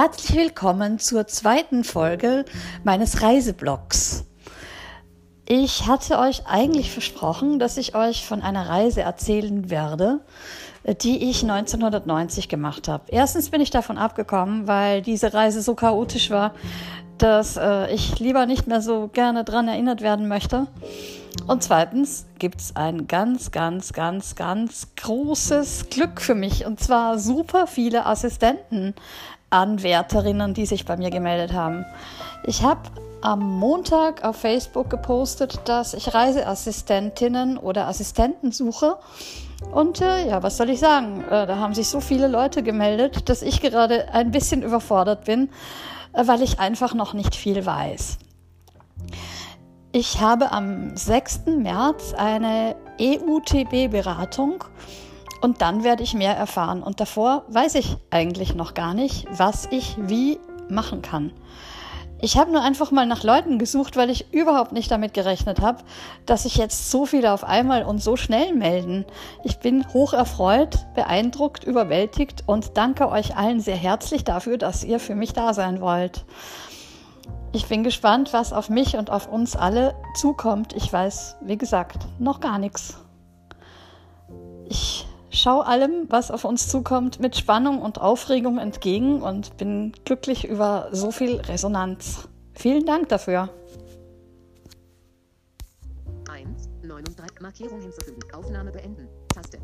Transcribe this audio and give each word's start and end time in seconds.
Herzlich 0.00 0.36
willkommen 0.36 1.00
zur 1.00 1.26
zweiten 1.26 1.82
Folge 1.82 2.44
meines 2.84 3.20
Reiseblogs. 3.20 4.26
Ich 5.44 5.88
hatte 5.88 6.20
euch 6.20 6.46
eigentlich 6.46 6.92
versprochen, 6.92 7.58
dass 7.58 7.76
ich 7.76 7.96
euch 7.96 8.24
von 8.24 8.40
einer 8.40 8.68
Reise 8.68 9.00
erzählen 9.00 9.70
werde, 9.70 10.20
die 11.02 11.28
ich 11.28 11.42
1990 11.42 12.48
gemacht 12.48 12.86
habe. 12.86 13.06
Erstens 13.08 13.50
bin 13.50 13.60
ich 13.60 13.70
davon 13.70 13.98
abgekommen, 13.98 14.68
weil 14.68 15.02
diese 15.02 15.34
Reise 15.34 15.62
so 15.62 15.74
chaotisch 15.74 16.30
war, 16.30 16.54
dass 17.18 17.56
äh, 17.56 17.92
ich 17.92 18.20
lieber 18.20 18.46
nicht 18.46 18.68
mehr 18.68 18.80
so 18.80 19.08
gerne 19.12 19.42
dran 19.42 19.66
erinnert 19.66 20.00
werden 20.00 20.28
möchte. 20.28 20.68
Und 21.48 21.62
zweitens 21.62 22.26
gibt 22.38 22.60
es 22.60 22.76
ein 22.76 23.08
ganz, 23.08 23.50
ganz, 23.50 23.92
ganz, 23.92 24.34
ganz 24.36 24.88
großes 24.96 25.88
Glück 25.90 26.20
für 26.20 26.34
mich. 26.34 26.66
Und 26.66 26.78
zwar 26.78 27.18
super 27.18 27.66
viele 27.66 28.06
Assistentenanwärterinnen, 29.50 30.54
die 30.54 30.66
sich 30.66 30.84
bei 30.84 30.96
mir 30.96 31.10
gemeldet 31.10 31.52
haben. 31.52 31.84
Ich 32.44 32.62
habe 32.62 32.82
am 33.20 33.40
Montag 33.40 34.24
auf 34.24 34.36
Facebook 34.36 34.90
gepostet, 34.90 35.60
dass 35.64 35.94
ich 35.94 36.14
Reiseassistentinnen 36.14 37.58
oder 37.58 37.88
Assistenten 37.88 38.52
suche. 38.52 38.96
Und 39.72 40.00
äh, 40.00 40.28
ja, 40.28 40.42
was 40.42 40.56
soll 40.56 40.70
ich 40.70 40.78
sagen? 40.78 41.24
Äh, 41.24 41.46
da 41.46 41.56
haben 41.56 41.74
sich 41.74 41.88
so 41.88 42.00
viele 42.00 42.28
Leute 42.28 42.62
gemeldet, 42.62 43.28
dass 43.28 43.42
ich 43.42 43.60
gerade 43.60 44.12
ein 44.12 44.30
bisschen 44.30 44.62
überfordert 44.62 45.24
bin, 45.24 45.48
äh, 46.12 46.26
weil 46.26 46.42
ich 46.42 46.60
einfach 46.60 46.94
noch 46.94 47.12
nicht 47.12 47.34
viel 47.34 47.66
weiß. 47.66 48.18
Ich 49.90 50.20
habe 50.20 50.52
am 50.52 50.96
6. 50.96 51.46
März 51.46 52.14
eine 52.16 52.76
EUTB-Beratung 53.00 54.62
und 55.40 55.62
dann 55.62 55.84
werde 55.84 56.02
ich 56.02 56.14
mehr 56.14 56.36
erfahren. 56.36 56.82
Und 56.82 57.00
davor 57.00 57.44
weiß 57.48 57.76
ich 57.76 57.96
eigentlich 58.10 58.54
noch 58.54 58.74
gar 58.74 58.94
nicht, 58.94 59.26
was 59.30 59.66
ich 59.70 59.96
wie 59.98 60.38
machen 60.68 61.02
kann. 61.02 61.32
Ich 62.20 62.36
habe 62.36 62.50
nur 62.50 62.62
einfach 62.62 62.90
mal 62.90 63.06
nach 63.06 63.22
Leuten 63.22 63.60
gesucht, 63.60 63.96
weil 63.96 64.10
ich 64.10 64.32
überhaupt 64.32 64.72
nicht 64.72 64.90
damit 64.90 65.14
gerechnet 65.14 65.60
habe, 65.60 65.84
dass 66.26 66.42
sich 66.42 66.56
jetzt 66.56 66.90
so 66.90 67.06
viele 67.06 67.32
auf 67.32 67.44
einmal 67.44 67.84
und 67.84 68.02
so 68.02 68.16
schnell 68.16 68.54
melden. 68.54 69.04
Ich 69.44 69.58
bin 69.58 69.86
hoch 69.92 70.14
erfreut, 70.14 70.86
beeindruckt, 70.96 71.62
überwältigt 71.62 72.42
und 72.46 72.76
danke 72.76 73.08
euch 73.08 73.36
allen 73.36 73.60
sehr 73.60 73.76
herzlich 73.76 74.24
dafür, 74.24 74.58
dass 74.58 74.82
ihr 74.82 74.98
für 74.98 75.14
mich 75.14 75.32
da 75.32 75.54
sein 75.54 75.80
wollt. 75.80 76.24
Ich 77.52 77.66
bin 77.66 77.84
gespannt, 77.84 78.32
was 78.32 78.52
auf 78.52 78.68
mich 78.68 78.96
und 78.96 79.10
auf 79.10 79.28
uns 79.28 79.54
alle 79.54 79.94
zukommt. 80.16 80.72
Ich 80.74 80.92
weiß, 80.92 81.36
wie 81.42 81.56
gesagt, 81.56 82.06
noch 82.18 82.40
gar 82.40 82.58
nichts. 82.58 82.98
Ich 85.38 85.42
schaue 85.42 85.64
allem, 85.66 86.06
was 86.08 86.32
auf 86.32 86.44
uns 86.44 86.66
zukommt, 86.66 87.20
mit 87.20 87.36
Spannung 87.36 87.80
und 87.80 88.00
Aufregung 88.00 88.58
entgegen 88.58 89.22
und 89.22 89.56
bin 89.56 89.92
glücklich 90.04 90.44
über 90.44 90.88
so 90.90 91.12
viel 91.12 91.36
Resonanz. 91.36 92.28
Vielen 92.54 92.84
Dank 92.84 93.08
dafür. 93.08 93.48
1, 96.28 96.68
9 96.82 97.04
und 97.06 97.16
3 97.16 97.26
Markierung 97.40 97.80
hinzufügen. 97.80 98.18
Aufnahme 98.32 98.72
beenden. 98.72 99.06
Taste. 99.32 99.58